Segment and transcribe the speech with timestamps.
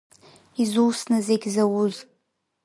[0.63, 1.95] Изусны зегь зауз.